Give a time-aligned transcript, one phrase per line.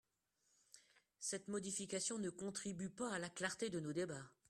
[1.19, 4.31] Cette modification ne contribue pas à la clarté de nos débats.